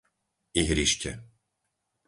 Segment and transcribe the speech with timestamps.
[0.61, 1.11] Ihrište